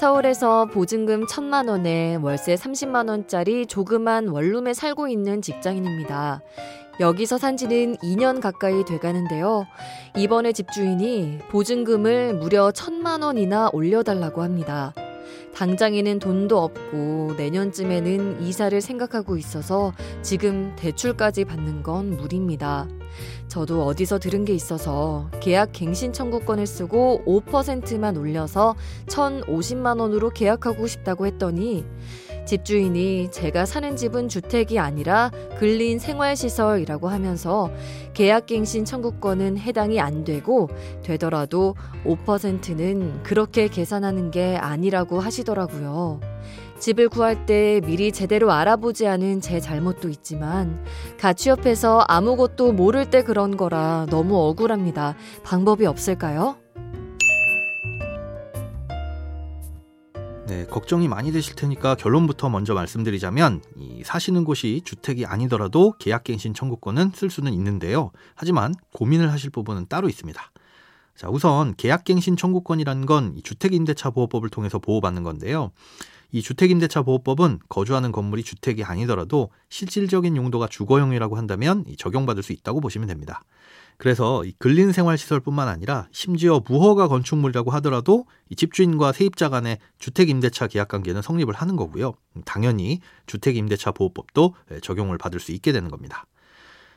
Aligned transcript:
서울에서 0.00 0.64
보증금 0.64 1.26
천만 1.26 1.68
원에 1.68 2.14
월세 2.14 2.54
30만 2.54 3.10
원짜리 3.10 3.66
조그만 3.66 4.28
원룸에 4.28 4.72
살고 4.72 5.08
있는 5.08 5.42
직장인입니다. 5.42 6.40
여기서 7.00 7.36
산 7.36 7.58
지는 7.58 7.96
2년 7.96 8.40
가까이 8.40 8.82
돼가는데요. 8.86 9.66
이번에 10.16 10.52
집주인이 10.52 11.40
보증금을 11.50 12.32
무려 12.32 12.72
천만 12.72 13.20
원이나 13.20 13.68
올려달라고 13.74 14.42
합니다. 14.42 14.94
당장에는 15.54 16.18
돈도 16.18 16.58
없고 16.58 17.34
내년쯤에는 17.36 18.42
이사를 18.42 18.80
생각하고 18.80 19.36
있어서 19.36 19.92
지금 20.22 20.74
대출까지 20.76 21.44
받는 21.44 21.82
건 21.82 22.16
무리입니다. 22.16 22.88
저도 23.48 23.84
어디서 23.84 24.18
들은 24.18 24.44
게 24.44 24.54
있어서 24.54 25.28
계약 25.40 25.72
갱신 25.72 26.12
청구권을 26.12 26.66
쓰고 26.66 27.24
5%만 27.26 28.16
올려서 28.16 28.76
1,050만 29.06 30.00
원으로 30.00 30.30
계약하고 30.30 30.86
싶다고 30.86 31.26
했더니 31.26 31.84
집주인이 32.46 33.30
제가 33.30 33.66
사는 33.66 33.96
집은 33.96 34.28
주택이 34.28 34.78
아니라 34.78 35.30
근린 35.58 35.98
생활시설이라고 35.98 37.08
하면서 37.08 37.70
계약갱신 38.14 38.84
청구권은 38.84 39.58
해당이 39.58 40.00
안 40.00 40.24
되고 40.24 40.68
되더라도 41.02 41.74
5%는 42.04 43.22
그렇게 43.22 43.68
계산하는 43.68 44.30
게 44.30 44.56
아니라고 44.56 45.20
하시더라고요. 45.20 46.20
집을 46.78 47.10
구할 47.10 47.44
때 47.44 47.80
미리 47.84 48.10
제대로 48.10 48.50
알아보지 48.52 49.06
않은 49.06 49.42
제 49.42 49.60
잘못도 49.60 50.08
있지만 50.08 50.82
가취업해서 51.18 52.04
아무것도 52.08 52.72
모를 52.72 53.08
때 53.10 53.22
그런 53.22 53.56
거라 53.56 54.06
너무 54.08 54.36
억울합니다. 54.48 55.14
방법이 55.44 55.84
없을까요? 55.84 56.56
네, 60.50 60.66
걱정이 60.66 61.06
많이 61.06 61.30
되실 61.30 61.54
테니까 61.54 61.94
결론부터 61.94 62.48
먼저 62.48 62.74
말씀드리자면 62.74 63.62
이 63.76 64.02
사시는 64.04 64.42
곳이 64.42 64.82
주택이 64.84 65.24
아니더라도 65.24 65.94
계약갱신 66.00 66.54
청구권은 66.54 67.12
쓸 67.14 67.30
수는 67.30 67.52
있는데요. 67.52 68.10
하지만 68.34 68.74
고민을 68.92 69.30
하실 69.30 69.50
부분은 69.50 69.86
따로 69.88 70.08
있습니다. 70.08 70.50
자, 71.14 71.28
우선 71.28 71.76
계약갱신 71.76 72.36
청구권이라는 72.36 73.06
건 73.06 73.40
주택임대차 73.44 74.10
보호법을 74.10 74.48
통해서 74.48 74.80
보호받는 74.80 75.22
건데요. 75.22 75.70
이 76.32 76.42
주택임대차 76.42 77.02
보호법은 77.02 77.60
거주하는 77.68 78.10
건물이 78.10 78.42
주택이 78.42 78.82
아니더라도 78.82 79.50
실질적인 79.68 80.36
용도가 80.36 80.66
주거용이라고 80.66 81.36
한다면 81.36 81.84
적용받을 81.96 82.42
수 82.42 82.52
있다고 82.52 82.80
보시면 82.80 83.06
됩니다. 83.06 83.44
그래서 84.00 84.42
근린 84.56 84.92
생활 84.92 85.18
시설뿐만 85.18 85.68
아니라 85.68 86.08
심지어 86.10 86.62
무허가 86.66 87.06
건축물이라고 87.06 87.70
하더라도 87.72 88.24
집주인과 88.56 89.12
세입자 89.12 89.50
간의 89.50 89.76
주택 89.98 90.30
임대차 90.30 90.68
계약 90.68 90.88
관계는 90.88 91.20
성립을 91.20 91.52
하는 91.52 91.76
거고요. 91.76 92.14
당연히 92.46 93.00
주택 93.26 93.56
임대차 93.56 93.92
보호법도 93.92 94.54
적용을 94.80 95.18
받을 95.18 95.38
수 95.38 95.52
있게 95.52 95.72
되는 95.72 95.90
겁니다. 95.90 96.24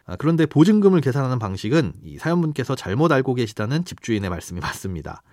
아, 0.06 0.16
그런데 0.16 0.46
보증금을 0.46 1.02
계산하는 1.02 1.40
방식은 1.40 1.92
이 2.04 2.18
사연분께서 2.20 2.76
잘못 2.76 3.12
알고 3.12 3.34
계시다는 3.34 3.84
집주인의 3.84 4.30
말씀이 4.30 4.62
맞습니다. 4.64 5.24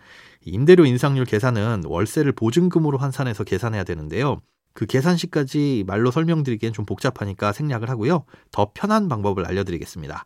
임대료 0.45 0.85
인상률 0.85 1.25
계산은 1.25 1.83
월세를 1.85 2.33
보증금으로 2.33 2.99
환산해서 2.99 3.45
계산해야 3.45 3.85
되는데요. 3.85 4.41
그 4.73 4.87
계산식까지 4.87 5.85
말로 5.87 6.11
설명드리기엔 6.11 6.73
좀 6.73 6.85
복잡하니까 6.85 7.53
생략을 7.53 7.91
하고요. 7.91 8.25
더 8.51 8.73
편한 8.75 9.09
방법을 9.09 9.47
알려드리겠습니다. 9.47 10.25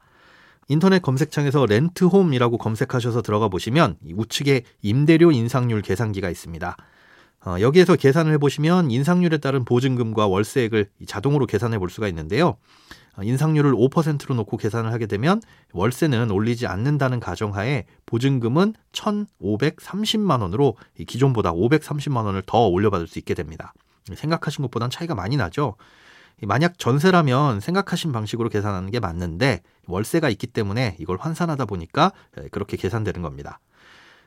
인터넷 0.69 1.02
검색창에서 1.02 1.66
렌트홈이라고 1.66 2.58
검색하셔서 2.58 3.22
들어가 3.22 3.48
보시면 3.48 3.97
우측에 4.16 4.62
임대료 4.82 5.32
인상률 5.32 5.82
계산기가 5.82 6.30
있습니다. 6.30 6.76
어, 7.47 7.56
여기에서 7.60 7.94
계산을 7.94 8.32
해보시면 8.34 8.91
인상률에 8.91 9.38
따른 9.38 9.64
보증금과 9.64 10.26
월세액을 10.26 10.88
자동으로 11.06 11.47
계산해 11.47 11.78
볼 11.78 11.91
수가 11.91 12.08
있는데요. 12.08 12.56
어, 13.16 13.22
인상률을 13.22 13.72
5%로 13.72 14.34
놓고 14.34 14.56
계산을 14.56 14.92
하게 14.92 15.06
되면 15.06 15.42
월세는 15.72 16.30
올리지 16.30 16.66
않는다는 16.66 17.20
가정하에 17.20 17.84
보증금은 18.06 18.74
1,530만 18.92 20.41
원으로 20.41 20.76
기존보다 21.06 21.53
530만 21.53 22.24
원을 22.24 22.42
더 22.47 22.66
올려받을 22.66 23.06
수 23.06 23.19
있게 23.19 23.34
됩니다. 23.34 23.74
생각하신 24.12 24.62
것보단 24.62 24.91
차이가 24.91 25.14
많이 25.14 25.36
나죠. 25.36 25.76
만약 26.43 26.78
전세라면 26.78 27.61
생각하신 27.61 28.12
방식으로 28.12 28.49
계산하는 28.49 28.91
게 28.91 29.00
맞는데 29.00 29.62
월세가 29.87 30.28
있기 30.31 30.47
때문에 30.49 30.97
이걸 30.99 31.19
환산하다 31.19 31.67
보니까 31.67 32.12
그렇게 32.50 32.77
계산되는 32.77 33.22
겁니다. 33.22 33.61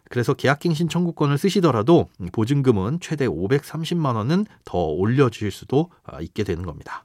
그래서 0.10 0.34
계약갱신 0.34 0.90
청구권을 0.90 1.38
쓰시더라도 1.38 2.08
보증금은 2.32 3.00
최대 3.02 3.28
530만 3.28 4.16
원은 4.16 4.46
더 4.64 4.78
올려주실 4.78 5.52
수도 5.52 5.90
아, 6.06 6.22
있게 6.22 6.44
되는 6.44 6.66
겁니다. 6.66 7.04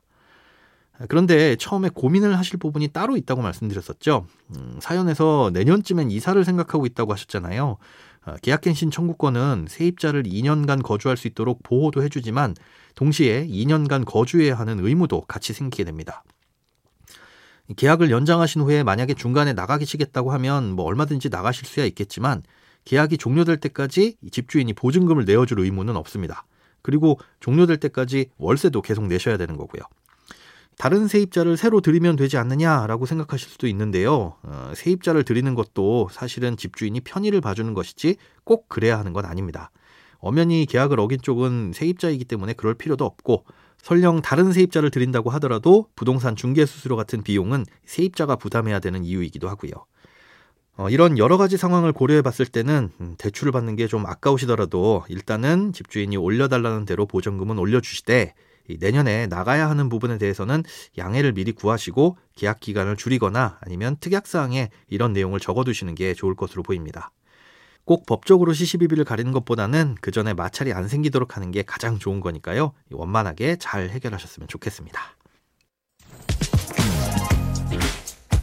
그런데 1.09 1.57
처음에 1.57 1.89
고민을 1.89 2.39
하실 2.39 2.59
부분이 2.59 2.89
따로 2.89 3.17
있다고 3.17 3.43
말씀드렸었죠. 3.43 4.27
음, 4.55 4.79
사연에서 4.81 5.51
내년쯤엔 5.53 6.11
이사를 6.11 6.45
생각하고 6.45 6.87
있다고 6.87 7.13
하셨잖아요. 7.13 7.79
어, 8.25 8.37
계약갱신 8.41 8.91
청구권은 8.91 9.67
세입자를 9.69 10.25
2년간 10.25 10.83
거주할 10.83 11.17
수 11.17 11.27
있도록 11.29 11.63
보호도 11.63 12.03
해주지만 12.03 12.55
동시에 12.95 13.47
2년간 13.47 14.05
거주해야 14.05 14.55
하는 14.55 14.85
의무도 14.85 15.23
같이 15.23 15.53
생기게 15.53 15.85
됩니다. 15.85 16.23
계약을 17.77 18.11
연장하신 18.11 18.63
후에 18.63 18.83
만약에 18.83 19.15
중간에 19.15 19.53
나가시겠다고 19.53 20.33
하면 20.33 20.73
뭐 20.73 20.85
얼마든지 20.85 21.31
나가실 21.31 21.67
수야 21.67 21.85
있겠지만 21.87 22.43
계약이 22.85 23.19
종료될 23.19 23.59
때까지 23.59 24.17
집주인이 24.31 24.73
보증금을 24.75 25.25
내어줄 25.25 25.61
의무는 25.61 25.97
없습니다. 25.97 26.45
그리고 26.83 27.19
종료될 27.41 27.79
때까지 27.79 28.31
월세도 28.39 28.83
계속 28.83 29.07
내셔야 29.07 29.37
되는 29.37 29.57
거고요. 29.57 29.83
다른 30.83 31.07
세입자를 31.07 31.57
새로 31.57 31.81
들이면 31.81 32.17
되지 32.17 32.39
않느냐라고 32.39 33.07
생각하실 33.07 33.51
수도 33.51 33.69
있는데요. 33.69 34.35
어, 34.43 34.73
세입자를 34.75 35.23
들이는 35.23 35.55
것도 35.55 36.09
사실은 36.11 36.57
집주인이 36.57 36.99
편의를 37.03 37.41
봐주는 37.41 37.73
것이지 37.73 38.17
꼭 38.43 38.69
그래야 38.69 38.99
하는 38.99 39.13
건 39.13 39.25
아닙니다. 39.25 39.71
엄연히 40.19 40.67
계약을 40.67 40.99
어긴 40.99 41.23
쪽은 41.23 41.71
세입자이기 41.73 42.25
때문에 42.25 42.55
그럴 42.55 42.75
필요도 42.75 43.05
없고 43.05 43.45
설령 43.81 44.23
다른 44.23 44.53
세입자를 44.53 44.91
들인다고 44.91 45.31
하더라도 45.31 45.87
부동산 45.95 46.35
중개 46.35 46.67
수수료 46.67 46.97
같은 46.97 47.23
비용은 47.23 47.65
세입자가 47.85 48.35
부담해야 48.35 48.81
되는 48.81 49.05
이유이기도 49.05 49.49
하고요. 49.49 49.71
어, 50.79 50.91
이런 50.91 51.17
여러 51.17 51.37
가지 51.37 51.57
상황을 51.57 51.93
고려해 51.93 52.23
봤을 52.23 52.45
때는 52.45 52.91
음, 53.01 53.15
대출을 53.19 53.53
받는 53.53 53.77
게 53.77 53.87
좀 53.87 54.05
아까우시더라도 54.05 55.05
일단은 55.09 55.73
집주인이 55.75 56.17
올려달라는 56.17 56.87
대로 56.87 57.07
보증금은 57.07 57.61
올려주시되 57.61 58.35
내년에 58.81 59.27
나가야 59.27 59.69
하는 59.69 59.89
부분에 59.89 60.19
대해서는 60.19 60.63
양해를 60.99 61.33
미리 61.33 61.53
구하시고 61.53 62.17
계약 62.37 62.61
기간을 62.61 62.97
줄이거나 62.97 63.59
아니면 63.61 63.97
특약사항에 64.01 64.71
이런 64.89 65.13
내용을 65.13 65.41
적어두시는 65.41 65.95
게 65.95 66.15
좋을 66.15 66.35
것으로 66.35 66.63
보입니다. 66.63 67.11
꼭 67.85 68.07
법적으로 68.07 68.53
시시비비를 68.53 69.05
가리는 69.05 69.33
것보다는 69.33 69.97
그 70.01 70.11
전에 70.11 70.35
마찰이 70.35 70.73
안 70.73 70.89
생기도록 70.89 71.37
하는 71.37 71.51
게 71.51 71.63
가장 71.63 71.99
좋은 71.99 72.21
거니까요. 72.21 72.73
원만하게 72.91 73.57
잘 73.57 73.91
해결하셨으면 73.91 74.49
좋겠습니다. 74.49 75.17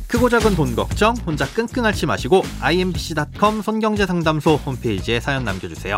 크고 0.10 0.28
작은 0.28 0.56
돈 0.56 0.76
걱정 0.76 1.16
혼자 1.18 1.46
끙끙 1.46 1.86
앓지 1.86 2.08
마시고 2.08 2.42
imbc.com 2.62 3.62
손경제상담소 3.62 4.56
홈페이지에 4.56 5.20
사연 5.20 5.46
남겨주세요. 5.46 5.98